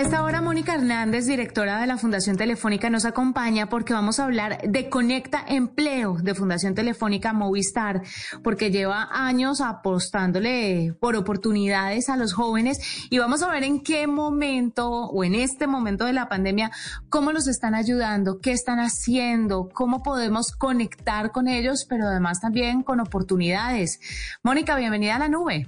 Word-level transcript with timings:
A 0.00 0.02
esta 0.02 0.22
hora, 0.22 0.40
Mónica 0.40 0.76
Hernández, 0.76 1.26
directora 1.26 1.78
de 1.78 1.86
la 1.86 1.98
Fundación 1.98 2.38
Telefónica, 2.38 2.88
nos 2.88 3.04
acompaña 3.04 3.68
porque 3.68 3.92
vamos 3.92 4.18
a 4.18 4.24
hablar 4.24 4.62
de 4.66 4.88
Conecta 4.88 5.44
Empleo 5.46 6.14
de 6.14 6.34
Fundación 6.34 6.74
Telefónica 6.74 7.34
Movistar, 7.34 8.00
porque 8.42 8.70
lleva 8.70 9.10
años 9.12 9.60
apostándole 9.60 10.94
por 11.00 11.16
oportunidades 11.16 12.08
a 12.08 12.16
los 12.16 12.32
jóvenes 12.32 12.80
y 13.10 13.18
vamos 13.18 13.42
a 13.42 13.50
ver 13.50 13.62
en 13.62 13.82
qué 13.82 14.06
momento 14.06 14.88
o 14.88 15.22
en 15.22 15.34
este 15.34 15.66
momento 15.66 16.06
de 16.06 16.14
la 16.14 16.30
pandemia, 16.30 16.70
cómo 17.10 17.30
los 17.30 17.46
están 17.46 17.74
ayudando, 17.74 18.38
qué 18.38 18.52
están 18.52 18.78
haciendo, 18.78 19.68
cómo 19.70 20.02
podemos 20.02 20.52
conectar 20.52 21.30
con 21.30 21.46
ellos, 21.46 21.84
pero 21.86 22.06
además 22.06 22.40
también 22.40 22.82
con 22.82 23.00
oportunidades. 23.00 24.00
Mónica, 24.42 24.76
bienvenida 24.76 25.16
a 25.16 25.18
la 25.18 25.28
nube. 25.28 25.66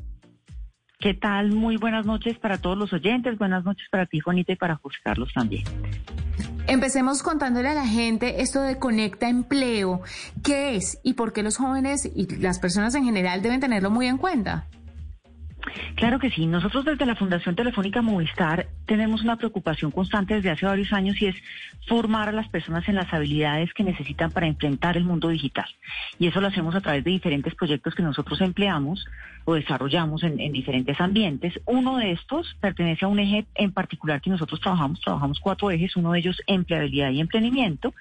¿Qué 1.02 1.14
tal? 1.14 1.50
Muy 1.50 1.78
buenas 1.78 2.06
noches 2.06 2.38
para 2.38 2.58
todos 2.58 2.78
los 2.78 2.92
oyentes, 2.92 3.36
buenas 3.36 3.64
noches 3.64 3.88
para 3.90 4.06
ti, 4.06 4.20
Juanita, 4.20 4.52
y 4.52 4.56
para 4.56 4.76
José 4.76 4.98
Carlos 5.02 5.32
también. 5.34 5.64
Empecemos 6.68 7.24
contándole 7.24 7.68
a 7.70 7.74
la 7.74 7.88
gente 7.88 8.40
esto 8.40 8.62
de 8.62 8.78
Conecta 8.78 9.28
Empleo. 9.28 10.02
¿Qué 10.44 10.76
es 10.76 11.00
y 11.02 11.14
por 11.14 11.32
qué 11.32 11.42
los 11.42 11.56
jóvenes 11.56 12.08
y 12.14 12.36
las 12.36 12.60
personas 12.60 12.94
en 12.94 13.04
general 13.04 13.42
deben 13.42 13.58
tenerlo 13.58 13.90
muy 13.90 14.06
en 14.06 14.16
cuenta? 14.16 14.68
Claro 15.94 16.18
que 16.18 16.30
sí. 16.30 16.46
Nosotros 16.46 16.84
desde 16.84 17.06
la 17.06 17.14
Fundación 17.14 17.54
Telefónica 17.54 18.02
Movistar 18.02 18.66
tenemos 18.86 19.22
una 19.22 19.36
preocupación 19.36 19.90
constante 19.90 20.34
desde 20.34 20.50
hace 20.50 20.66
varios 20.66 20.92
años 20.92 21.20
y 21.20 21.26
es 21.26 21.36
formar 21.86 22.28
a 22.28 22.32
las 22.32 22.48
personas 22.48 22.88
en 22.88 22.96
las 22.96 23.12
habilidades 23.12 23.72
que 23.72 23.84
necesitan 23.84 24.30
para 24.30 24.46
enfrentar 24.46 24.96
el 24.96 25.04
mundo 25.04 25.28
digital. 25.28 25.66
Y 26.18 26.26
eso 26.26 26.40
lo 26.40 26.48
hacemos 26.48 26.74
a 26.74 26.80
través 26.80 27.04
de 27.04 27.10
diferentes 27.10 27.54
proyectos 27.54 27.94
que 27.94 28.02
nosotros 28.02 28.40
empleamos 28.40 29.06
o 29.44 29.54
desarrollamos 29.54 30.22
en, 30.22 30.40
en 30.40 30.52
diferentes 30.52 31.00
ambientes. 31.00 31.60
Uno 31.66 31.98
de 31.98 32.12
estos 32.12 32.56
pertenece 32.60 33.04
a 33.04 33.08
un 33.08 33.18
eje 33.18 33.46
en 33.54 33.72
particular 33.72 34.20
que 34.20 34.30
nosotros 34.30 34.60
trabajamos. 34.60 35.00
Trabajamos 35.00 35.40
cuatro 35.40 35.70
ejes. 35.70 35.96
Uno 35.96 36.12
de 36.12 36.20
ellos 36.20 36.40
empleabilidad 36.46 37.10
y 37.10 37.20
emprendimiento. 37.20 37.94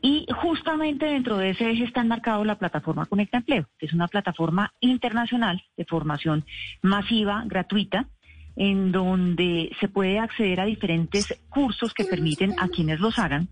Y 0.00 0.26
justamente 0.42 1.06
dentro 1.06 1.38
de 1.38 1.50
ese 1.50 1.70
eje 1.70 1.84
está 1.84 2.02
enmarcado 2.02 2.44
la 2.44 2.58
plataforma 2.58 3.06
Conecta 3.06 3.38
Empleo, 3.38 3.68
que 3.78 3.86
es 3.86 3.92
una 3.92 4.06
plataforma 4.06 4.72
internacional 4.80 5.62
de 5.76 5.84
formación 5.84 6.44
masiva, 6.82 7.42
gratuita, 7.46 8.06
en 8.54 8.92
donde 8.92 9.70
se 9.80 9.88
puede 9.88 10.18
acceder 10.18 10.60
a 10.60 10.64
diferentes 10.64 11.40
cursos 11.48 11.94
que 11.94 12.04
permiten 12.04 12.54
a 12.58 12.68
quienes 12.68 13.00
los 13.00 13.18
hagan 13.18 13.48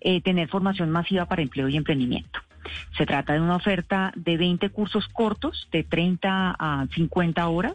eh, 0.00 0.20
tener 0.22 0.48
formación 0.48 0.90
masiva 0.90 1.26
para 1.26 1.42
empleo 1.42 1.68
y 1.68 1.76
emprendimiento. 1.76 2.40
Se 2.96 3.06
trata 3.06 3.34
de 3.34 3.40
una 3.40 3.56
oferta 3.56 4.12
de 4.16 4.36
20 4.36 4.70
cursos 4.70 5.06
cortos, 5.08 5.68
de 5.72 5.84
30 5.84 6.56
a 6.58 6.86
50 6.94 7.48
horas, 7.48 7.74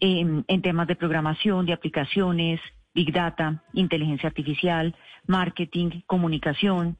en, 0.00 0.44
en 0.48 0.62
temas 0.62 0.86
de 0.86 0.96
programación, 0.96 1.66
de 1.66 1.72
aplicaciones, 1.72 2.60
Big 2.94 3.12
Data, 3.12 3.62
inteligencia 3.72 4.28
artificial, 4.28 4.94
marketing, 5.26 6.02
comunicación, 6.06 6.96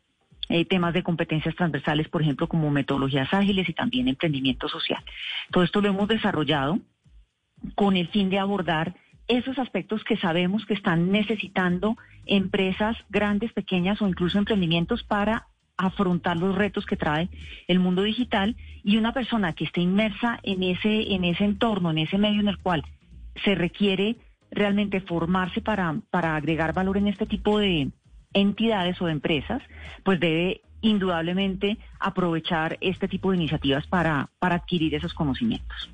eh, 0.49 0.65
temas 0.65 0.95
de 0.95 1.03
competencias 1.03 1.55
transversales, 1.57 2.09
por 2.09 2.23
ejemplo, 2.23 2.49
como 2.49 2.71
metodologías 2.71 3.33
ágiles 3.33 3.69
y 3.69 3.73
también 3.73 4.09
emprendimiento 4.09 4.69
social. 4.69 5.03
Todo 5.51 5.65
esto 5.65 5.81
lo 5.81 5.89
hemos 5.89 6.09
desarrollado 6.09 6.79
con 7.75 7.97
el 7.97 8.09
fin 8.09 8.31
de 8.31 8.39
abordar 8.39 8.95
esos 9.27 9.59
aspectos 9.59 10.05
que 10.05 10.17
sabemos 10.17 10.67
que 10.67 10.75
están 10.75 11.11
necesitando 11.11 11.97
empresas 12.27 12.97
grandes, 13.09 13.53
pequeñas 13.53 14.01
o 14.03 14.09
incluso 14.09 14.39
emprendimientos 14.39 15.03
para 15.03 15.49
afrontar 15.77 16.37
los 16.37 16.55
retos 16.55 16.87
que 16.87 16.97
trae 16.97 17.29
el 17.67 17.81
mundo 17.81 18.03
digital 18.03 18.57
y 18.85 18.97
una 18.97 19.13
persona 19.13 19.55
que 19.55 19.65
esté 19.65 19.81
inmersa 19.81 20.39
en 20.43 20.63
ese 20.63 21.15
en 21.15 21.25
ese 21.25 21.45
entorno, 21.45 21.91
en 21.91 21.99
ese 21.99 22.17
medio 22.17 22.41
en 22.41 22.49
el 22.49 22.59
cual 22.59 22.85
se 23.45 23.55
requiere 23.55 24.17
realmente 24.51 25.01
formarse 25.01 25.63
para 25.63 25.97
para 26.11 26.37
agregar 26.37 26.75
valor 26.75 26.97
en 26.97 27.09
este 27.09 27.27
tipo 27.27 27.59
de 27.59 27.91
entidades 28.35 29.01
o 29.01 29.09
empresas, 29.09 29.63
pues 30.03 30.21
debe 30.21 30.61
indudablemente 30.83 31.79
aprovechar 31.99 32.77
este 32.81 33.09
tipo 33.09 33.31
de 33.31 33.39
iniciativas 33.39 33.87
para, 33.87 34.29
para 34.39 34.57
adquirir 34.57 34.95
esos 34.95 35.15
conocimientos. 35.15 35.94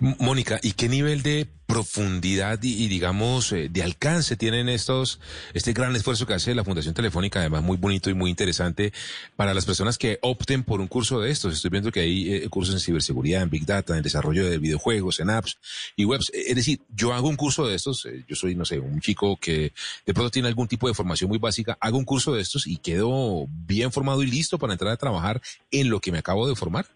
Mónica, 0.00 0.58
¿y 0.62 0.72
qué 0.72 0.88
nivel 0.88 1.22
de 1.22 1.48
profundidad 1.66 2.62
y, 2.62 2.88
digamos 2.88 3.50
eh, 3.52 3.68
de 3.70 3.82
alcance 3.82 4.36
tienen 4.36 4.68
estos 4.68 5.18
este 5.54 5.72
gran 5.72 5.96
esfuerzo 5.96 6.26
que 6.26 6.34
hace 6.34 6.54
la 6.54 6.62
Fundación 6.62 6.94
Telefónica, 6.94 7.40
además 7.40 7.62
muy 7.62 7.76
bonito 7.76 8.10
y 8.10 8.14
muy 8.14 8.30
interesante 8.30 8.92
para 9.34 9.54
las 9.54 9.64
personas 9.64 9.96
que 9.96 10.18
opten 10.22 10.62
por 10.62 10.80
un 10.80 10.88
curso 10.88 11.20
de 11.20 11.30
estos? 11.30 11.54
Estoy 11.54 11.70
viendo 11.70 11.90
que 11.90 12.00
hay 12.00 12.32
eh, 12.32 12.48
cursos 12.48 12.74
en 12.74 12.80
ciberseguridad, 12.80 13.42
en 13.42 13.50
Big 13.50 13.66
Data, 13.66 13.96
en 13.96 14.02
desarrollo 14.02 14.48
de 14.48 14.58
videojuegos, 14.58 15.20
en 15.20 15.30
apps 15.30 15.58
y 15.96 16.04
webs. 16.04 16.30
Es 16.32 16.54
decir, 16.54 16.80
yo 16.94 17.12
hago 17.12 17.28
un 17.28 17.36
curso 17.36 17.66
de 17.66 17.74
estos, 17.74 18.04
eh, 18.06 18.24
yo 18.28 18.36
soy, 18.36 18.54
no 18.54 18.64
sé, 18.64 18.78
un 18.78 19.00
chico 19.00 19.36
que 19.40 19.72
de 20.06 20.14
pronto 20.14 20.30
tiene 20.30 20.48
algún 20.48 20.68
tipo 20.68 20.86
de 20.88 20.94
formación 20.94 21.28
muy 21.28 21.38
básica, 21.38 21.76
hago 21.80 21.98
un 21.98 22.04
curso 22.04 22.34
de 22.34 22.42
estos 22.42 22.66
y 22.66 22.76
quedo 22.76 23.46
bien 23.48 23.90
formado 23.90 24.22
y 24.22 24.26
listo 24.26 24.58
para 24.58 24.74
entrar 24.74 24.92
a 24.92 24.96
trabajar 24.96 25.40
en 25.70 25.88
lo 25.90 26.00
que 26.00 26.12
me 26.12 26.18
acabo 26.18 26.48
de 26.48 26.54
formar. 26.54 26.86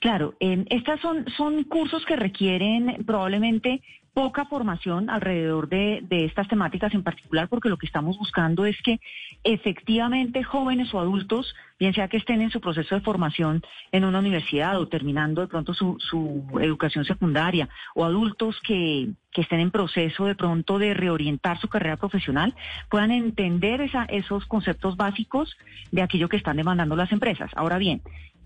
Claro, 0.00 0.34
eh, 0.40 0.64
estas 0.70 1.00
son, 1.00 1.26
son 1.36 1.64
cursos 1.64 2.04
que 2.06 2.16
requieren 2.16 3.04
probablemente 3.06 3.82
poca 4.16 4.46
formación 4.46 5.10
alrededor 5.10 5.68
de, 5.68 6.00
de, 6.08 6.24
estas 6.24 6.48
temáticas 6.48 6.94
en 6.94 7.02
particular, 7.02 7.50
porque 7.50 7.68
lo 7.68 7.76
que 7.76 7.84
estamos 7.84 8.16
buscando 8.16 8.64
es 8.64 8.80
que 8.80 8.98
efectivamente 9.44 10.42
jóvenes 10.42 10.94
o 10.94 10.98
adultos, 10.98 11.54
bien 11.78 11.92
sea 11.92 12.08
que 12.08 12.16
estén 12.16 12.40
en 12.40 12.50
su 12.50 12.62
proceso 12.62 12.94
de 12.94 13.02
formación 13.02 13.60
en 13.92 14.06
una 14.06 14.20
universidad 14.20 14.80
o 14.80 14.88
terminando 14.88 15.42
de 15.42 15.48
pronto 15.48 15.74
su, 15.74 15.98
su 15.98 16.46
educación 16.62 17.04
secundaria, 17.04 17.68
o 17.94 18.06
adultos 18.06 18.58
que, 18.66 19.10
que, 19.32 19.42
estén 19.42 19.60
en 19.60 19.70
proceso 19.70 20.24
de 20.24 20.34
pronto 20.34 20.78
de 20.78 20.94
reorientar 20.94 21.60
su 21.60 21.68
carrera 21.68 21.98
profesional, 21.98 22.54
puedan 22.88 23.10
entender 23.10 23.82
esos 24.08 24.46
conceptos 24.46 24.96
básicos 24.96 25.54
de 25.92 26.00
aquello 26.00 26.30
que 26.30 26.38
están 26.38 26.56
demandando 26.56 26.96
las 26.96 27.12
empresas. 27.12 27.50
Ahora 27.54 27.76
bien, 27.76 28.00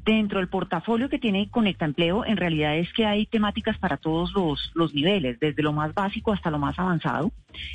Dentro 0.04 0.38
del 0.38 0.48
portafolio 0.48 1.10
que 1.10 1.18
tiene 1.18 1.50
Conecta 1.50 1.84
Empleo, 1.84 2.24
en 2.24 2.38
realidad 2.38 2.76
es 2.76 2.90
que 2.94 3.04
hay 3.04 3.26
temáticas 3.26 3.76
para 3.78 3.98
todos 3.98 4.32
los, 4.32 4.70
los 4.74 4.94
niveles, 4.94 5.38
desde 5.38 5.62
lo 5.62 5.72
más 5.72 5.92
básico 5.92 6.32
hasta 6.32 6.50
lo 6.50 6.58
más 6.58 6.78
avanzado, 6.78 7.32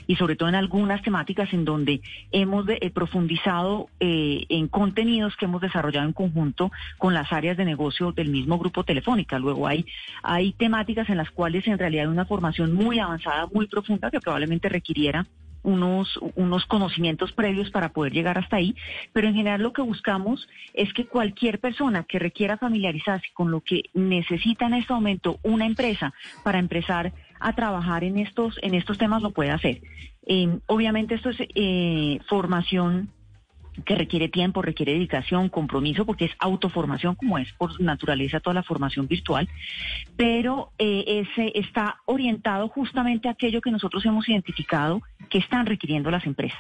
y 0.08 0.16
sobre 0.16 0.36
todo 0.36 0.50
en 0.50 0.56
algunas 0.56 1.04
temáticas 1.04 1.54
en 1.54 1.66
donde 1.66 2.02
hemos 2.32 2.66
de, 2.66 2.80
eh, 2.82 2.90
profundizado 2.90 3.90
eh, 4.00 4.46
en 4.50 4.68
contenidos 4.68 5.36
que 5.36 5.46
hemos 5.46 5.62
desarrollado 5.62 6.08
en 6.08 6.14
conjunto 6.14 6.72
con 6.98 7.14
las 7.14 7.32
áreas 7.32 7.58
de 7.58 7.66
negocio 7.66 8.12
del 8.12 8.30
mismo 8.30 8.58
grupo 8.58 8.84
Telefónica. 8.84 9.38
Luego 9.38 9.68
hay, 9.68 9.86
hay 10.24 10.54
temáticas 10.54 11.10
en 11.10 11.18
las 11.18 11.30
cuales 11.30 11.68
en 11.68 11.78
realidad 11.78 12.06
hay 12.06 12.12
una 12.12 12.26
formación 12.26 12.74
muy 12.74 12.98
avanzada, 12.98 13.48
muy 13.54 13.68
profunda, 13.68 14.10
que 14.10 14.20
probablemente 14.20 14.68
requiriera 14.68 15.28
unos, 15.66 16.20
unos 16.36 16.66
conocimientos 16.66 17.34
previos 17.34 17.72
para 17.72 17.90
poder 17.90 18.14
llegar 18.14 18.38
hasta 18.38 18.58
ahí, 18.58 18.76
pero 19.12 19.28
en 19.28 19.36
general 19.36 19.62
lo 19.62 19.74
que 19.74 19.82
buscamos 19.82 20.48
es 20.74 20.94
que 20.94 21.08
cualquier 21.08 21.60
persona 21.60 22.04
que 22.04 22.20
requiera 22.20 22.58
familiarizarse 22.58 23.28
con 23.34 23.52
lo 23.52 23.62
que 23.62 23.84
necesita 23.94 24.68
en 24.68 24.76
este 24.76 24.94
momento 24.94 25.40
una 25.44 25.66
empresa 25.66 26.14
para 26.44 26.60
empezar 26.60 27.12
a 27.40 27.54
trabajar 27.54 28.04
en 28.04 28.20
estos, 28.20 28.58
en 28.62 28.76
estos 28.76 28.98
temas 28.98 29.22
lo 29.22 29.32
pueda 29.32 29.56
hacer. 29.56 29.82
Eh, 30.28 30.60
obviamente 30.68 31.16
esto 31.16 31.30
es 31.30 31.38
eh, 31.40 32.20
formación 32.28 33.10
que 33.84 33.96
requiere 33.96 34.30
tiempo, 34.30 34.62
requiere 34.62 34.94
dedicación, 34.94 35.50
compromiso, 35.50 36.06
porque 36.06 36.26
es 36.26 36.32
autoformación, 36.40 37.16
como 37.16 37.38
es 37.38 37.52
por 37.54 37.80
naturaleza 37.82 38.40
toda 38.40 38.54
la 38.54 38.64
formación 38.64 39.08
virtual, 39.08 39.50
pero 40.16 40.72
eh, 40.78 41.26
ese 41.28 41.52
está 41.56 41.98
orientado 42.06 42.70
justamente 42.70 43.28
a 43.28 43.32
aquello 43.32 43.62
que 43.62 43.72
nosotros 43.72 44.06
hemos 44.06 44.28
identificado 44.30 45.02
que 45.30 45.40
están 45.40 45.66
requiriendo 45.66 46.12
las 46.12 46.26
empresas. 46.26 46.60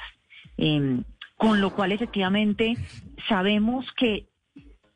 Eh, 0.57 1.01
con 1.37 1.61
lo 1.61 1.71
cual, 1.71 1.91
efectivamente, 1.91 2.77
sabemos 3.27 3.85
que 3.93 4.25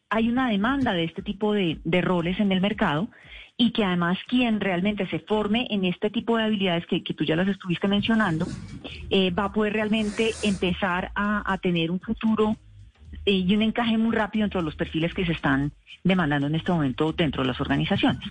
hay 0.09 0.29
una 0.29 0.49
demanda 0.49 0.93
de 0.93 1.03
este 1.03 1.21
tipo 1.21 1.53
de 1.53 2.01
roles 2.01 2.39
en 2.39 2.51
el 2.51 2.61
mercado 2.61 3.09
y 3.61 3.71
que 3.71 3.83
además 3.83 4.17
quien 4.25 4.61
realmente 4.61 5.05
se 5.09 5.19
forme 5.19 5.67
en 5.69 5.83
este 5.83 6.09
tipo 6.09 6.37
de 6.37 6.43
habilidades 6.45 6.85
que, 6.87 7.01
tú 7.01 7.25
ya 7.25 7.35
las 7.35 7.49
estuviste 7.49 7.89
mencionando, 7.89 8.47
eh, 9.09 9.31
va 9.31 9.43
a 9.43 9.51
poder 9.51 9.73
realmente 9.73 10.31
empezar 10.43 11.11
a, 11.13 11.43
a 11.45 11.57
tener 11.57 11.91
un 11.91 11.99
futuro 11.99 12.55
eh, 13.25 13.33
y 13.33 13.53
un 13.53 13.61
encaje 13.61 13.97
muy 13.97 14.15
rápido 14.15 14.45
entre 14.45 14.61
los 14.61 14.77
perfiles 14.77 15.13
que 15.13 15.25
se 15.25 15.33
están 15.33 15.73
demandando 16.05 16.47
en 16.47 16.55
este 16.55 16.71
momento 16.71 17.11
dentro 17.11 17.43
de 17.43 17.49
las 17.49 17.59
organizaciones. 17.59 18.23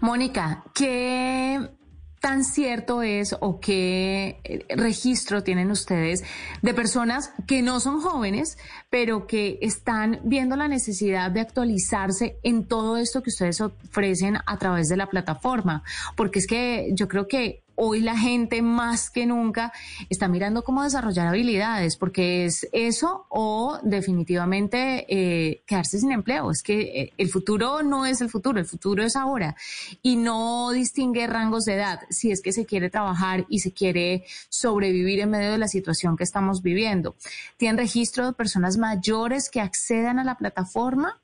Mónica, 0.00 0.64
¿qué 0.74 1.60
tan 2.20 2.44
cierto 2.44 3.02
es 3.02 3.36
o 3.40 3.60
qué 3.60 4.40
eh, 4.44 4.64
registro 4.76 5.42
tienen 5.42 5.70
ustedes 5.70 6.24
de 6.62 6.74
personas 6.74 7.32
que 7.46 7.62
no 7.62 7.80
son 7.80 8.00
jóvenes, 8.00 8.58
pero 8.90 9.26
que 9.26 9.58
están 9.62 10.20
viendo 10.24 10.56
la 10.56 10.68
necesidad 10.68 11.30
de 11.30 11.40
actualizarse 11.40 12.38
en 12.42 12.66
todo 12.66 12.96
esto 12.96 13.22
que 13.22 13.30
ustedes 13.30 13.60
ofrecen 13.60 14.38
a 14.46 14.58
través 14.58 14.88
de 14.88 14.96
la 14.96 15.06
plataforma? 15.06 15.82
Porque 16.16 16.38
es 16.40 16.46
que 16.46 16.90
yo 16.94 17.08
creo 17.08 17.28
que 17.28 17.62
hoy 17.80 18.00
la 18.00 18.18
gente 18.18 18.60
más 18.60 19.08
que 19.08 19.24
nunca 19.24 19.72
está 20.10 20.26
mirando 20.28 20.64
cómo 20.64 20.82
desarrollar 20.82 21.28
habilidades, 21.28 21.96
porque 21.96 22.44
es 22.44 22.68
eso 22.72 23.26
o 23.28 23.78
definitivamente 23.84 25.06
eh, 25.08 25.62
quedarse 25.64 25.98
sin 25.98 26.10
empleo. 26.10 26.50
Es 26.50 26.62
que 26.62 26.80
eh, 26.80 27.12
el 27.16 27.28
futuro 27.28 27.82
no 27.84 28.04
es 28.04 28.20
el 28.20 28.28
futuro, 28.28 28.58
el 28.58 28.66
futuro 28.66 29.04
es 29.04 29.14
ahora 29.14 29.56
y 30.02 30.16
no 30.16 30.70
distingue 30.72 31.26
rangos 31.28 31.64
de 31.64 31.74
edad 31.74 32.00
si 32.10 32.32
es 32.32 32.42
que 32.42 32.52
se 32.52 32.66
quiere 32.66 32.90
trabajar 32.90 33.46
y 33.48 33.60
se 33.60 33.72
quiere 33.72 34.24
sobrevivir 34.48 35.20
en 35.20 35.30
medio 35.30 35.52
de 35.52 35.58
la 35.58 35.68
situación 35.68 36.16
que 36.16 36.24
estamos 36.24 36.62
viviendo. 36.62 37.14
¿Tienen 37.56 37.78
registro 37.78 38.26
de 38.26 38.32
personas 38.32 38.76
mayores 38.76 39.50
que 39.50 39.60
accedan 39.60 40.18
a 40.18 40.24
la 40.24 40.36
plataforma? 40.36 41.20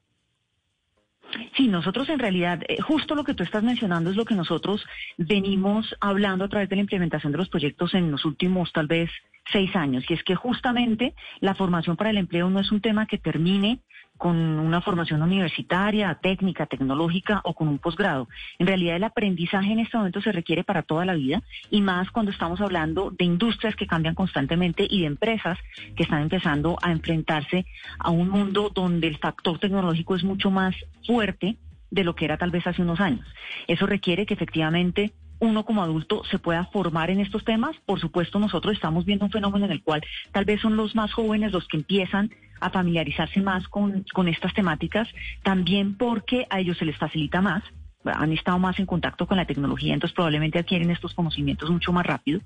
Sí, 1.57 1.69
nosotros 1.69 2.09
en 2.09 2.19
realidad, 2.19 2.63
eh, 2.69 2.81
justo 2.81 3.15
lo 3.15 3.25
que 3.25 3.35
tú 3.35 3.43
estás 3.43 3.63
mencionando 3.63 4.11
es 4.11 4.17
lo 4.17 4.25
que 4.25 4.35
nosotros 4.35 4.85
venimos 5.19 5.95
hablando 6.01 6.45
a 6.45 6.49
través 6.49 6.69
de 6.69 6.77
la 6.77 6.83
implementación 6.83 7.33
de 7.33 7.39
los 7.39 7.49
proyectos 7.49 7.95
en 7.95 8.11
los 8.11 8.25
últimos 8.25 8.73
tal 8.73 8.87
vez 8.87 9.11
seis 9.51 9.75
años. 9.77 10.05
Y 10.09 10.15
es 10.15 10.23
que 10.23 10.35
justamente 10.35 11.15
la 11.41 11.55
formación 11.55 11.97
para 11.97 12.11
el 12.11 12.19
empleo 12.19 12.51
no 12.51 12.61
es 12.61 12.73
un 12.73 12.81
tema 12.81 13.07
que 13.07 13.19
termine 13.19 13.81
con 14.17 14.37
una 14.37 14.81
formación 14.81 15.23
universitaria, 15.23 16.15
técnica, 16.23 16.67
tecnológica 16.67 17.41
o 17.45 17.55
con 17.55 17.69
un 17.69 17.79
posgrado. 17.79 18.29
En 18.59 18.67
realidad 18.67 18.97
el 18.97 19.05
aprendizaje 19.05 19.73
en 19.73 19.81
este 19.81 19.97
momento 19.97 20.21
se 20.21 20.33
requiere 20.33 20.63
para 20.63 20.83
toda 20.83 21.05
la 21.05 21.15
vida 21.15 21.43
y 21.71 21.81
más 21.81 22.11
cuando 22.11 22.31
estamos 22.31 22.61
hablando 22.61 23.11
de 23.11 23.25
industrias 23.25 23.75
que 23.75 23.87
cambian 23.87 24.15
constantemente 24.15 24.87
y 24.89 25.01
de 25.01 25.07
empresas 25.07 25.59
que 25.97 26.05
están 26.05 26.23
empezando 26.23 26.79
a 26.81 26.93
enfrentarse 26.93 27.67
a 27.99 28.11
un 28.11 28.29
mundo 28.29 28.71
donde 28.73 29.09
el 29.09 29.19
factor 29.19 29.59
tecnológico 29.59 30.15
es 30.15 30.23
mucho 30.23 30.51
más 30.51 30.77
fuerte 31.07 31.57
de 31.91 32.05
lo 32.05 32.15
que 32.15 32.25
era 32.25 32.39
tal 32.39 32.51
vez 32.51 32.67
hace 32.67 32.83
unos 32.83 33.01
años. 33.01 33.27
Eso 33.67 33.87
requiere 33.87 34.27
que 34.27 34.35
efectivamente 34.35 35.13
uno 35.47 35.65
como 35.65 35.83
adulto 35.83 36.23
se 36.31 36.39
pueda 36.39 36.65
formar 36.67 37.11
en 37.11 37.21
estos 37.21 37.45
temas. 37.45 37.77
Por 37.87 38.01
supuesto, 38.01 38.39
nosotros 38.39 38.75
estamos 38.75 39.05
viendo 39.05 39.25
un 39.25 39.31
fenómeno 39.31 39.67
en 39.67 39.73
el 39.73 39.83
cual 39.83 40.03
tal 40.33 40.45
vez 40.45 40.61
son 40.61 40.77
los 40.77 40.95
más 40.95 41.13
jóvenes 41.13 41.53
los 41.53 41.67
que 41.69 41.77
empiezan 41.77 42.31
a 42.61 42.71
familiarizarse 42.71 43.41
más 43.41 43.69
con, 43.69 44.05
con 44.13 44.29
estas 44.29 44.55
temáticas, 44.55 45.09
también 45.43 45.97
porque 45.97 46.47
a 46.51 46.61
ellos 46.61 46.79
se 46.79 46.85
les 46.85 46.97
facilita 46.97 47.41
más 47.41 47.63
han 48.05 48.33
estado 48.33 48.59
más 48.59 48.79
en 48.79 48.85
contacto 48.85 49.27
con 49.27 49.39
la 49.39 49.47
tecnología, 49.47 49.95
entonces 49.95 50.15
probablemente 50.15 50.59
adquieren 50.59 50.91
estos 50.91 51.15
conocimientos 51.15 51.71
mucho 51.71 51.91
más 51.91 52.05
rápido. 52.05 52.41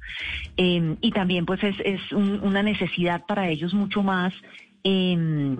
Eh, 0.56 0.95
y 1.00 1.11
también 1.11 1.47
pues 1.47 1.62
es, 1.65 1.75
es 1.85 2.12
una 2.12 2.62
necesidad 2.62 3.25
para 3.27 3.49
ellos 3.49 3.75
mucho 3.75 4.05
más 4.05 4.33
eh, 4.85 5.56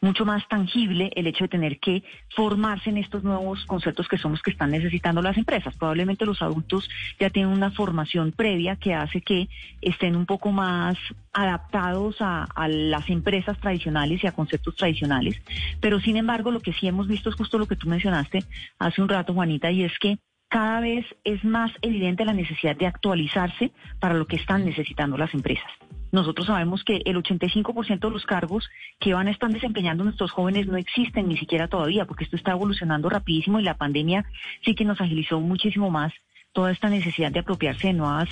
mucho 0.00 0.24
más 0.24 0.46
tangible 0.48 1.10
el 1.14 1.26
hecho 1.26 1.44
de 1.44 1.48
tener 1.48 1.78
que 1.78 2.02
formarse 2.34 2.90
en 2.90 2.96
estos 2.96 3.22
nuevos 3.22 3.64
conceptos 3.66 4.08
que 4.08 4.18
son 4.18 4.32
los 4.32 4.42
que 4.42 4.50
están 4.50 4.70
necesitando 4.70 5.20
las 5.20 5.36
empresas. 5.36 5.74
Probablemente 5.76 6.24
los 6.24 6.40
adultos 6.42 6.88
ya 7.18 7.30
tienen 7.30 7.52
una 7.52 7.70
formación 7.70 8.32
previa 8.32 8.76
que 8.76 8.94
hace 8.94 9.20
que 9.20 9.48
estén 9.82 10.16
un 10.16 10.26
poco 10.26 10.52
más 10.52 10.96
adaptados 11.32 12.16
a, 12.20 12.46
las 12.68 13.08
empresas 13.10 13.58
tradicionales 13.58 14.22
y 14.22 14.26
a 14.26 14.32
conceptos 14.32 14.76
tradicionales. 14.76 15.40
Pero 15.80 16.00
sin 16.00 16.16
embargo, 16.16 16.50
lo 16.50 16.60
que 16.60 16.72
sí 16.72 16.86
hemos 16.86 17.08
visto 17.08 17.28
es 17.28 17.34
justo 17.34 17.58
lo 17.58 17.66
que 17.66 17.76
tú 17.76 17.88
mencionaste 17.88 18.44
hace 18.78 19.02
un 19.02 19.08
rato, 19.08 19.34
Juanita, 19.34 19.70
y 19.70 19.84
es 19.84 19.92
que 19.98 20.18
cada 20.48 20.80
vez 20.80 21.06
es 21.24 21.44
más 21.44 21.70
evidente 21.82 22.24
la 22.24 22.32
necesidad 22.32 22.76
de 22.76 22.86
actualizarse 22.86 23.70
para 24.00 24.14
lo 24.14 24.26
que 24.26 24.36
están 24.36 24.64
necesitando 24.64 25.16
las 25.16 25.32
empresas. 25.32 25.70
Nosotros 26.12 26.46
sabemos 26.46 26.82
que 26.84 27.02
el 27.04 27.16
85% 27.16 28.00
de 28.00 28.10
los 28.10 28.26
cargos 28.26 28.68
que 28.98 29.14
van 29.14 29.28
a 29.28 29.30
estar 29.30 29.50
desempeñando 29.50 30.04
nuestros 30.04 30.32
jóvenes 30.32 30.66
no 30.66 30.76
existen 30.76 31.28
ni 31.28 31.36
siquiera 31.36 31.68
todavía, 31.68 32.04
porque 32.04 32.24
esto 32.24 32.36
está 32.36 32.52
evolucionando 32.52 33.08
rapidísimo 33.08 33.60
y 33.60 33.62
la 33.62 33.76
pandemia 33.76 34.24
sí 34.64 34.74
que 34.74 34.84
nos 34.84 35.00
agilizó 35.00 35.40
muchísimo 35.40 35.90
más 35.90 36.12
toda 36.52 36.72
esta 36.72 36.88
necesidad 36.88 37.30
de 37.30 37.40
apropiarse 37.40 37.88
de 37.88 37.92
nuevas 37.94 38.28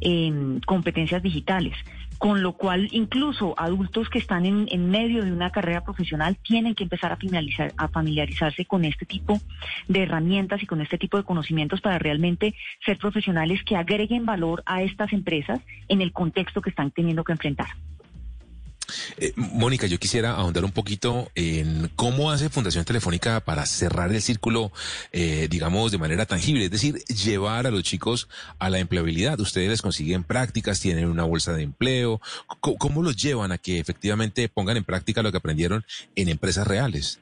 eh, 0.00 0.58
competencias 0.66 1.22
digitales 1.22 1.76
con 2.22 2.40
lo 2.40 2.52
cual 2.52 2.86
incluso 2.92 3.52
adultos 3.58 4.08
que 4.08 4.20
están 4.20 4.46
en, 4.46 4.90
medio 4.90 5.24
de 5.24 5.32
una 5.32 5.50
carrera 5.50 5.82
profesional 5.82 6.36
tienen 6.36 6.76
que 6.76 6.84
empezar 6.84 7.10
a, 7.10 7.16
finalizar, 7.16 7.72
a 7.76 7.88
familiarizarse 7.88 8.64
con 8.64 8.84
este 8.84 9.04
tipo 9.04 9.40
de 9.88 10.04
herramientas 10.04 10.62
y 10.62 10.66
con 10.66 10.80
este 10.80 10.98
tipo 10.98 11.16
de 11.16 11.24
conocimientos 11.24 11.80
para 11.80 11.98
realmente 11.98 12.54
ser 12.86 12.96
profesionales 12.96 13.64
que 13.64 13.74
agreguen 13.74 14.24
valor 14.24 14.62
a 14.66 14.82
estas 14.82 15.12
empresas 15.12 15.58
en 15.88 16.00
el 16.00 16.12
contexto 16.12 16.62
que 16.62 16.70
están 16.70 16.92
teniendo 16.92 17.24
que 17.24 17.32
enfrentar. 17.32 17.66
Eh, 19.16 19.32
Mónica, 19.36 19.86
yo 19.86 19.98
quisiera 19.98 20.32
ahondar 20.32 20.64
un 20.64 20.72
poquito 20.72 21.30
en 21.34 21.90
cómo 21.96 22.30
hace 22.30 22.48
Fundación 22.48 22.84
Telefónica 22.84 23.40
para 23.40 23.66
cerrar 23.66 24.12
el 24.12 24.20
círculo, 24.20 24.72
eh, 25.12 25.48
digamos, 25.50 25.92
de 25.92 25.98
manera 25.98 26.26
tangible, 26.26 26.64
es 26.64 26.70
decir, 26.70 26.96
llevar 27.04 27.66
a 27.66 27.70
los 27.70 27.82
chicos 27.82 28.28
a 28.58 28.70
la 28.70 28.78
empleabilidad. 28.78 29.38
Ustedes 29.40 29.68
les 29.68 29.82
consiguen 29.82 30.24
prácticas, 30.24 30.80
tienen 30.80 31.06
una 31.06 31.24
bolsa 31.24 31.52
de 31.52 31.62
empleo. 31.62 32.20
¿Cómo, 32.60 33.02
los 33.02 33.16
llevan 33.16 33.52
a 33.52 33.58
que 33.58 33.78
efectivamente 33.78 34.48
pongan 34.48 34.76
en 34.76 34.84
práctica 34.84 35.22
lo 35.22 35.32
que 35.32 35.38
aprendieron 35.38 35.84
en 36.14 36.28
empresas 36.28 36.66
reales? 36.66 37.20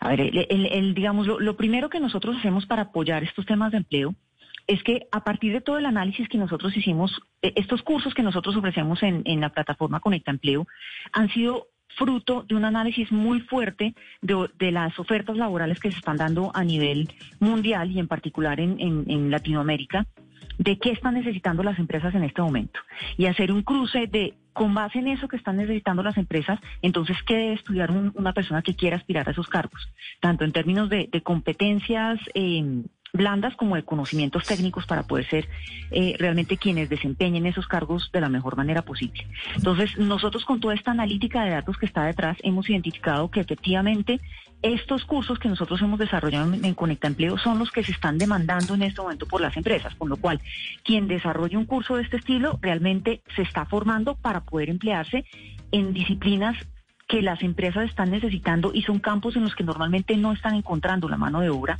A 0.00 0.08
ver, 0.08 0.20
el, 0.20 0.94
digamos, 0.94 1.26
lo 1.26 1.56
primero 1.56 1.88
que 1.90 2.00
nosotros 2.00 2.36
hacemos 2.38 2.66
para 2.66 2.82
apoyar 2.82 3.22
estos 3.22 3.46
temas 3.46 3.72
de 3.72 3.78
empleo 3.78 4.14
es 4.66 4.82
que 4.82 5.06
a 5.12 5.24
partir 5.24 5.52
de 5.52 5.60
todo 5.60 5.78
el 5.78 5.86
análisis 5.86 6.28
que 6.28 6.38
nosotros 6.38 6.76
hicimos, 6.76 7.20
eh, 7.42 7.52
estos 7.56 7.82
cursos 7.82 8.14
que 8.14 8.22
nosotros 8.22 8.56
ofrecemos 8.56 9.02
en, 9.02 9.40
la 9.40 9.50
plataforma 9.50 10.00
Conecta 10.00 10.30
Empleo 10.30 10.66
han 11.12 11.28
sido 11.30 11.68
fruto 11.96 12.42
de 12.42 12.54
un 12.54 12.64
análisis 12.64 13.12
muy 13.12 13.40
fuerte 13.40 13.94
de, 14.20 14.72
las 14.72 14.98
ofertas 14.98 15.36
laborales 15.36 15.78
que 15.78 15.92
se 15.92 15.98
están 15.98 16.16
dando 16.16 16.50
a 16.54 16.64
nivel 16.64 17.12
mundial 17.38 17.90
y 17.90 18.00
en 18.00 18.08
particular 18.08 18.58
en, 18.58 19.30
Latinoamérica, 19.30 20.06
de 20.58 20.78
qué 20.78 20.90
están 20.90 21.14
necesitando 21.14 21.62
las 21.62 21.78
empresas 21.78 22.14
en 22.14 22.24
este 22.24 22.42
momento. 22.42 22.80
Y 23.16 23.26
hacer 23.26 23.52
un 23.52 23.62
cruce 23.62 24.06
de, 24.06 24.34
con 24.52 24.74
base 24.74 24.98
en 24.98 25.08
eso 25.08 25.28
que 25.28 25.36
están 25.36 25.56
necesitando 25.56 26.02
las 26.02 26.16
empresas, 26.16 26.58
entonces, 26.82 27.16
¿qué 27.26 27.34
debe 27.34 27.52
estudiar 27.54 27.90
una 27.92 28.32
persona 28.32 28.62
que 28.62 28.74
quiera 28.74 28.96
aspirar 28.96 29.28
a 29.28 29.32
esos 29.32 29.46
cargos? 29.46 29.88
Tanto 30.20 30.44
en 30.44 30.52
términos 30.52 30.88
de, 30.88 31.08
competencias. 31.22 32.18
Eh, 32.34 32.82
blandas 33.14 33.54
como 33.56 33.76
de 33.76 33.84
conocimientos 33.84 34.44
técnicos 34.44 34.86
para 34.86 35.04
poder 35.04 35.26
ser 35.30 35.48
eh, 35.92 36.16
realmente 36.18 36.58
quienes 36.58 36.90
desempeñen 36.90 37.46
esos 37.46 37.66
cargos 37.66 38.10
de 38.12 38.20
la 38.20 38.28
mejor 38.28 38.56
manera 38.56 38.82
posible. 38.82 39.26
Entonces, 39.56 39.96
nosotros 39.96 40.44
con 40.44 40.60
toda 40.60 40.74
esta 40.74 40.90
analítica 40.90 41.44
de 41.44 41.50
datos 41.50 41.78
que 41.78 41.86
está 41.86 42.04
detrás, 42.04 42.36
hemos 42.42 42.68
identificado 42.68 43.30
que 43.30 43.40
efectivamente 43.40 44.20
estos 44.62 45.04
cursos 45.04 45.38
que 45.38 45.48
nosotros 45.48 45.80
hemos 45.82 45.98
desarrollado 45.98 46.52
en 46.54 46.74
Conecta 46.74 47.06
Empleo 47.06 47.38
son 47.38 47.58
los 47.58 47.70
que 47.70 47.84
se 47.84 47.92
están 47.92 48.18
demandando 48.18 48.74
en 48.74 48.82
este 48.82 49.00
momento 49.00 49.26
por 49.26 49.40
las 49.40 49.56
empresas, 49.56 49.94
con 49.94 50.08
lo 50.08 50.16
cual 50.16 50.40
quien 50.82 51.06
desarrolle 51.06 51.56
un 51.56 51.66
curso 51.66 51.96
de 51.96 52.02
este 52.02 52.16
estilo 52.16 52.58
realmente 52.60 53.22
se 53.36 53.42
está 53.42 53.64
formando 53.66 54.16
para 54.16 54.40
poder 54.40 54.70
emplearse 54.70 55.24
en 55.70 55.92
disciplinas 55.92 56.56
que 57.06 57.22
las 57.22 57.42
empresas 57.42 57.84
están 57.88 58.10
necesitando 58.10 58.72
y 58.72 58.82
son 58.82 58.98
campos 58.98 59.36
en 59.36 59.42
los 59.42 59.54
que 59.54 59.64
normalmente 59.64 60.16
no 60.16 60.32
están 60.32 60.54
encontrando 60.54 61.08
la 61.08 61.16
mano 61.16 61.40
de 61.40 61.50
obra 61.50 61.78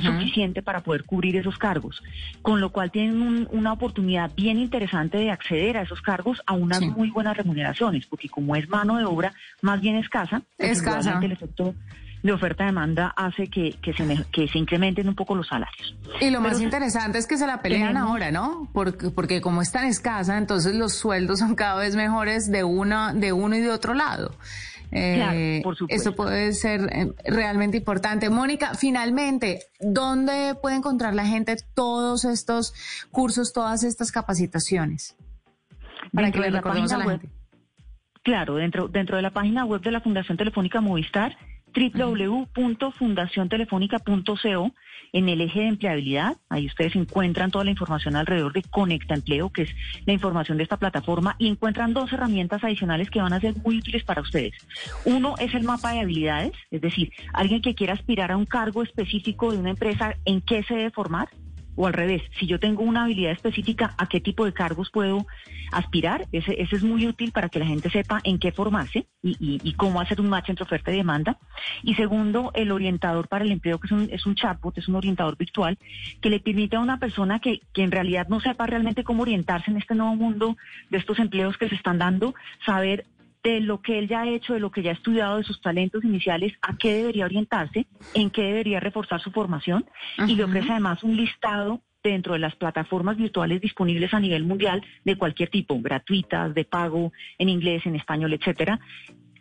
suficiente 0.00 0.62
para 0.62 0.80
poder 0.80 1.04
cubrir 1.04 1.36
esos 1.36 1.58
cargos, 1.58 2.02
con 2.42 2.60
lo 2.60 2.70
cual 2.70 2.90
tienen 2.90 3.46
una 3.50 3.72
oportunidad 3.72 4.30
bien 4.34 4.58
interesante 4.58 5.18
de 5.18 5.30
acceder 5.30 5.76
a 5.76 5.82
esos 5.82 6.00
cargos 6.00 6.42
a 6.46 6.54
unas 6.54 6.80
muy 6.80 7.10
buenas 7.10 7.36
remuneraciones, 7.36 8.06
porque 8.06 8.28
como 8.28 8.56
es 8.56 8.68
mano 8.68 8.96
de 8.96 9.04
obra 9.04 9.34
más 9.60 9.80
bien 9.80 9.96
escasa, 9.96 10.42
escasa. 10.58 11.20
el 11.22 11.32
efecto 11.32 11.74
de 12.24 12.32
oferta-demanda 12.32 13.12
hace 13.16 13.48
que, 13.48 13.76
que, 13.82 13.92
se, 13.92 14.24
que 14.32 14.48
se 14.48 14.58
incrementen 14.58 15.06
un 15.08 15.14
poco 15.14 15.34
los 15.34 15.46
salarios. 15.46 15.94
Y 16.22 16.30
lo 16.30 16.40
más 16.40 16.58
interesante 16.58 17.18
es 17.18 17.26
que 17.26 17.36
se 17.36 17.46
la 17.46 17.60
pelean 17.60 17.98
ahora, 17.98 18.32
¿no? 18.32 18.66
Porque, 18.72 19.10
porque 19.10 19.42
como 19.42 19.60
es 19.60 19.70
tan 19.70 19.84
escasa, 19.84 20.38
entonces 20.38 20.74
los 20.74 20.94
sueldos 20.94 21.40
son 21.40 21.54
cada 21.54 21.78
vez 21.78 21.96
mejores 21.96 22.50
de, 22.50 22.64
una, 22.64 23.12
de 23.12 23.34
uno 23.34 23.56
y 23.56 23.60
de 23.60 23.70
otro 23.70 23.92
lado. 23.92 24.34
Eh, 24.90 25.60
por 25.62 25.76
supuesto. 25.76 26.10
Eso 26.10 26.16
puede 26.16 26.54
ser 26.54 26.88
eh, 26.92 27.12
realmente 27.26 27.76
importante. 27.76 28.30
Mónica, 28.30 28.74
finalmente, 28.74 29.64
¿dónde 29.78 30.54
puede 30.54 30.76
encontrar 30.76 31.14
la 31.14 31.26
gente 31.26 31.56
todos 31.74 32.24
estos 32.24 32.72
cursos, 33.10 33.52
todas 33.52 33.84
estas 33.84 34.10
capacitaciones? 34.10 35.14
Para 36.10 36.30
que 36.30 36.38
le 36.38 36.50
recordemos 36.50 36.90
a 36.90 36.98
la 36.98 37.04
gente. 37.04 37.28
Claro, 38.22 38.54
dentro, 38.54 38.88
dentro 38.88 39.16
de 39.16 39.22
la 39.22 39.30
página 39.30 39.66
web 39.66 39.82
de 39.82 39.90
la 39.90 40.00
Fundación 40.00 40.38
Telefónica 40.38 40.80
Movistar 40.80 41.36
www.fundaciontelefónica.co 41.74 44.72
en 45.12 45.28
el 45.28 45.40
eje 45.40 45.60
de 45.60 45.68
empleabilidad. 45.68 46.36
Ahí 46.48 46.66
ustedes 46.66 46.96
encuentran 46.96 47.50
toda 47.50 47.64
la 47.64 47.70
información 47.70 48.16
alrededor 48.16 48.52
de 48.52 48.62
Conecta 48.62 49.14
Empleo, 49.14 49.50
que 49.50 49.62
es 49.62 49.70
la 50.06 50.12
información 50.12 50.58
de 50.58 50.64
esta 50.64 50.76
plataforma, 50.76 51.36
y 51.38 51.48
encuentran 51.48 51.94
dos 51.94 52.12
herramientas 52.12 52.62
adicionales 52.64 53.10
que 53.10 53.22
van 53.22 53.32
a 53.32 53.40
ser 53.40 53.54
muy 53.64 53.78
útiles 53.78 54.02
para 54.04 54.22
ustedes. 54.22 54.52
Uno 55.04 55.34
es 55.38 55.54
el 55.54 55.62
mapa 55.62 55.92
de 55.92 56.00
habilidades, 56.00 56.52
es 56.70 56.80
decir, 56.80 57.12
alguien 57.32 57.62
que 57.62 57.74
quiera 57.74 57.94
aspirar 57.94 58.32
a 58.32 58.36
un 58.36 58.46
cargo 58.46 58.82
específico 58.82 59.52
de 59.52 59.58
una 59.58 59.70
empresa, 59.70 60.16
¿en 60.24 60.40
qué 60.40 60.64
se 60.64 60.74
debe 60.74 60.90
formar? 60.90 61.28
O 61.76 61.86
al 61.86 61.92
revés, 61.92 62.22
si 62.38 62.46
yo 62.46 62.58
tengo 62.60 62.82
una 62.82 63.04
habilidad 63.04 63.32
específica, 63.32 63.94
¿a 63.98 64.08
qué 64.08 64.20
tipo 64.20 64.44
de 64.44 64.52
cargos 64.52 64.90
puedo 64.90 65.26
aspirar? 65.72 66.26
Ese, 66.32 66.60
es 66.60 66.82
muy 66.82 67.06
útil 67.06 67.32
para 67.32 67.48
que 67.48 67.58
la 67.58 67.66
gente 67.66 67.90
sepa 67.90 68.20
en 68.24 68.38
qué 68.38 68.52
formarse 68.52 69.06
y, 69.22 69.36
y, 69.62 69.72
cómo 69.74 70.00
hacer 70.00 70.20
un 70.20 70.28
match 70.28 70.50
entre 70.50 70.64
oferta 70.64 70.92
y 70.92 70.96
demanda. 70.96 71.38
Y 71.82 71.94
segundo, 71.94 72.52
el 72.54 72.70
orientador 72.72 73.28
para 73.28 73.44
el 73.44 73.52
empleo, 73.52 73.78
que 73.78 73.86
es 73.86 73.92
un, 73.92 74.08
es 74.12 74.26
un 74.26 74.34
chatbot, 74.34 74.76
es 74.78 74.88
un 74.88 74.96
orientador 74.96 75.36
virtual, 75.36 75.78
que 76.20 76.30
le 76.30 76.40
permite 76.40 76.76
a 76.76 76.80
una 76.80 76.98
persona 76.98 77.40
que, 77.40 77.60
que 77.72 77.82
en 77.82 77.90
realidad 77.90 78.28
no 78.28 78.40
sepa 78.40 78.66
realmente 78.66 79.04
cómo 79.04 79.22
orientarse 79.22 79.70
en 79.70 79.78
este 79.78 79.94
nuevo 79.94 80.14
mundo 80.14 80.56
de 80.90 80.98
estos 80.98 81.18
empleos 81.18 81.56
que 81.56 81.68
se 81.68 81.74
están 81.74 81.98
dando, 81.98 82.34
saber 82.64 83.06
de 83.44 83.60
lo 83.60 83.82
que 83.82 83.98
él 83.98 84.08
ya 84.08 84.22
ha 84.22 84.28
hecho, 84.28 84.54
de 84.54 84.60
lo 84.60 84.70
que 84.70 84.82
ya 84.82 84.90
ha 84.90 84.94
estudiado, 84.94 85.36
de 85.36 85.44
sus 85.44 85.60
talentos 85.60 86.02
iniciales, 86.02 86.54
a 86.62 86.76
qué 86.76 86.94
debería 86.94 87.26
orientarse, 87.26 87.86
en 88.14 88.30
qué 88.30 88.42
debería 88.42 88.80
reforzar 88.80 89.20
su 89.20 89.30
formación 89.30 89.84
y 90.26 90.34
le 90.34 90.44
ofrece 90.44 90.72
además 90.72 91.04
un 91.04 91.14
listado 91.16 91.82
dentro 92.02 92.32
de 92.32 92.38
las 92.38 92.56
plataformas 92.56 93.16
virtuales 93.16 93.60
disponibles 93.60 94.12
a 94.14 94.20
nivel 94.20 94.44
mundial 94.44 94.82
de 95.04 95.16
cualquier 95.16 95.50
tipo, 95.50 95.78
gratuitas, 95.80 96.54
de 96.54 96.64
pago, 96.64 97.12
en 97.38 97.48
inglés, 97.50 97.84
en 97.86 97.96
español, 97.96 98.32
etcétera, 98.32 98.80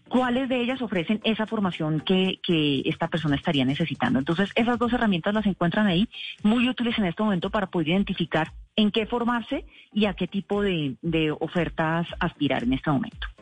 cuáles 0.10 0.48
de 0.50 0.62
ellas 0.62 0.81
ofrecen 0.81 1.22
esa 1.24 1.48
formación 1.48 2.01
que, 2.01 2.39
que, 2.43 2.81
esta 2.86 3.07
persona 3.07 3.36
estaría 3.36 3.65
necesitando. 3.65 4.19
Entonces, 4.19 4.51
esas 4.55 4.77
dos 4.77 4.93
herramientas 4.93 5.33
las 5.33 5.45
encuentran 5.45 5.88
ahí, 5.88 6.07
muy 6.43 6.69
útiles 6.69 6.98
en 6.98 7.05
este 7.05 7.24
momento 7.24 7.50
para 7.50 7.67
poder 7.67 7.89
identificar 7.89 8.51
en 8.75 8.91
qué 8.91 9.05
formarse 9.05 9.65
y 9.91 10.05
a 10.05 10.13
qué 10.13 10.27
tipo 10.27 10.62
de, 10.62 10.95
de 11.01 11.31
ofertas 11.31 12.07
aspirar 12.19 12.63
en 12.63 12.74
este 12.74 12.91
momento. 12.91 13.33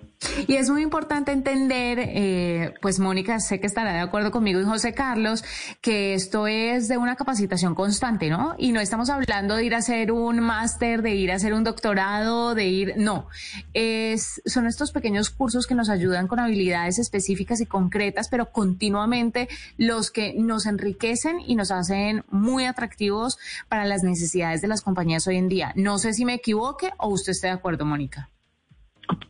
Y 0.48 0.56
es 0.56 0.70
muy 0.70 0.84
importante 0.84 1.32
entender, 1.32 1.98
eh, 2.00 2.74
pues 2.82 3.00
Mónica, 3.00 3.40
sé 3.40 3.60
que 3.60 3.68
estará 3.68 3.94
de 3.94 4.00
acuerdo 4.00 4.32
conmigo 4.32 4.60
y 4.60 4.64
José 4.64 4.94
Carlos, 4.94 5.44
que 5.82 6.14
esto 6.14 6.48
es 6.48 6.88
de 6.88 6.98
una 6.98 7.16
capacitación 7.16 7.76
constante, 7.76 8.30
¿no? 8.30 8.56
Y 8.58 8.72
no 8.72 8.80
estamos 8.80 9.10
hablando 9.10 9.56
de 9.56 9.66
ir 9.66 9.74
a 9.74 9.80
hacer 9.80 10.12
un 10.12 10.40
máster, 10.40 11.02
de 11.02 11.16
ir 11.16 11.32
a 11.32 11.36
hacer 11.36 11.54
un 11.54 11.64
doctorado, 11.64 12.54
de 12.54 12.66
ir, 12.66 12.94
no. 12.98 13.28
Es, 13.74 14.42
son 14.46 14.68
estos 14.68 14.92
pequeños 14.92 15.30
cursos 15.32 15.66
que 15.66 15.76
nos 15.76 15.90
ayudan 15.90 16.28
con 16.28 16.40
habilidades 16.40 17.00
específicas 17.00 17.60
y 17.62 17.66
concretas, 17.66 18.30
pero 18.30 18.52
continuamente 18.52 19.50
los 19.78 20.12
que 20.12 20.34
nos 20.38 20.66
enriquecen 20.66 21.40
y 21.40 21.56
nos 21.56 21.72
hacen 21.72 22.24
muy 22.30 22.66
atractivos 22.66 23.38
para 23.70 23.86
las 23.86 24.04
necesidades 24.04 24.62
de 24.62 24.68
las 24.68 24.82
compañías 24.82 25.28
hoy 25.28 25.38
en 25.38 25.48
día. 25.48 25.74
No 25.76 25.98
sé 25.98 26.14
si 26.14 26.26
me 26.26 26.36
equivoque 26.36 26.92
o 26.98 27.10
usted 27.10 27.32
esté 27.32 27.48
de 27.48 27.54
acuerdo, 27.54 27.86
Mónica. 27.86 28.30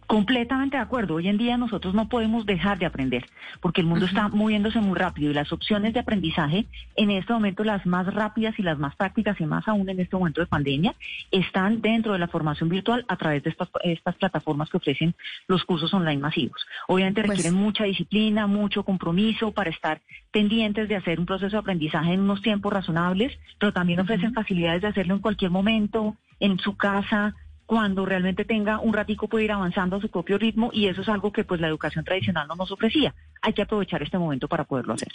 Completamente 0.06 0.76
de 0.76 0.84
acuerdo. 0.84 1.16
Hoy 1.16 1.30
en 1.30 1.38
día 1.38 1.56
nosotros 1.56 1.94
no 1.94 2.10
podemos 2.10 2.46
dejar 2.46 2.78
de 2.78 2.86
aprender 2.86 3.26
porque 3.62 3.80
el 3.80 3.88
mundo 3.88 4.06
está 4.06 4.28
moviéndose 4.28 4.82
muy 4.82 4.98
rápido 5.00 5.32
y 5.32 5.34
las 5.34 5.54
opciones 5.54 5.94
de 5.94 6.02
aprendizaje 6.02 6.66
en 6.98 7.12
este 7.12 7.32
momento 7.32 7.64
las 7.64 7.86
más 7.86 8.14
rápidas 8.14 8.60
y 8.60 8.62
las 8.62 8.78
más 8.78 8.94
prácticas 8.98 9.40
y 9.40 9.46
más 9.46 9.66
aún 9.70 9.88
en 9.90 10.02
este 10.02 10.18
momento 10.18 10.42
de 10.42 10.48
pandemia 10.48 10.96
están 11.32 11.82
dentro 11.82 12.12
de 12.12 12.20
la 12.20 12.28
formación 12.28 12.68
virtual 12.68 13.06
a 13.08 13.16
través 13.16 13.44
de 13.44 13.52
estas, 13.52 13.70
estas 13.84 14.16
plataformas 14.16 14.70
que 14.70 14.78
ofrecen 14.78 15.16
los 15.48 15.64
cursos 15.64 15.94
online 15.94 16.22
masivos. 16.22 16.62
Obviamente 16.90 17.24
pues 17.24 17.38
requieren 17.38 17.58
mucha 17.58 17.86
disciplina, 17.86 18.48
mucho 18.48 18.84
compromiso 18.84 19.54
para 19.54 19.70
estar 19.70 20.02
pendientes 20.32 20.90
de 20.90 20.98
hacer 20.98 21.22
un 21.22 21.26
proceso 21.26 21.52
de 21.52 21.60
aprendizaje 21.60 22.12
en 22.12 22.20
unos 22.20 22.42
tiempos 22.42 22.74
razonables, 22.74 23.38
pero 23.60 23.72
también 23.72 24.02
ofrecen 24.02 24.34
facilidades 24.34 24.82
de 24.82 24.90
hacerlo 24.90 25.16
en 25.16 25.22
cualquier 25.22 25.52
momento, 25.52 26.18
en 26.42 26.60
su 26.60 26.76
casa, 26.76 27.34
cuando 27.66 28.06
realmente 28.06 28.46
tenga 28.46 28.80
un 28.80 28.94
ratico 28.94 29.28
puede 29.28 29.46
ir 29.46 29.52
avanzando 29.52 29.98
a 29.98 30.02
su 30.02 30.10
propio 30.10 30.38
ritmo 30.38 30.70
y 30.74 30.88
eso 30.88 31.02
es 31.02 31.10
algo 31.10 31.32
que 31.32 31.44
pues 31.44 31.62
la 31.62 31.68
educación 31.68 32.04
tradicional 32.04 32.48
no 32.48 32.56
nos 32.56 32.72
ofrecía. 32.72 33.14
Hay 33.42 33.54
que 33.54 33.62
aprovechar 33.62 34.04
este 34.04 34.18
momento 34.18 34.48
para 34.48 34.64
poderlo 34.64 34.94
hacer. 34.94 35.10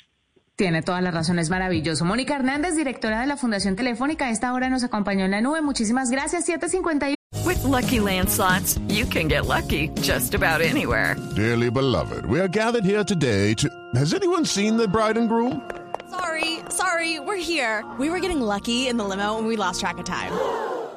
Tiene 0.57 0.81
todas 0.81 1.03
las 1.03 1.12
razones, 1.12 1.50
maravilloso. 1.50 2.07
Mónica 2.07 2.35
Hernández, 2.35 2.76
directora 2.76 3.21
de 3.21 3.26
la 3.26 3.37
Fundación 3.37 3.76
Telefónica, 3.76 4.26
a 4.26 4.31
esta 4.31 4.55
hora 4.55 4.71
nos 4.71 4.85
acompañó 4.85 5.26
en 5.26 5.33
la 5.33 5.43
nube. 5.43 5.61
Muchísimas 5.61 6.11
gracias, 6.11 6.47
751. 6.47 7.15
With 7.45 7.62
lucky 7.62 7.99
landslots, 7.99 8.81
you 8.88 9.05
can 9.05 9.29
get 9.29 9.45
lucky 9.47 9.91
just 10.00 10.35
about 10.35 10.62
anywhere. 10.62 11.15
Dearly 11.37 11.71
beloved, 11.71 12.25
we 12.25 12.41
are 12.41 12.49
gathered 12.49 12.85
here 12.85 13.05
today 13.05 13.53
to. 13.55 13.69
Has 13.95 14.15
anyone 14.15 14.47
seen 14.47 14.79
the 14.79 14.88
bride 14.88 15.19
and 15.19 15.29
groom? 15.29 15.61
Sorry, 16.11 16.61
sorry, 16.71 17.21
we're 17.21 17.37
here. 17.37 17.85
We 17.99 18.09
were 18.09 18.21
getting 18.21 18.41
lucky 18.41 18.88
in 18.88 18.97
the 18.97 19.05
limo 19.05 19.37
and 19.37 19.47
we 19.47 19.57
lost 19.57 19.81
track 19.81 19.99
of 19.99 20.05
time. 20.07 20.33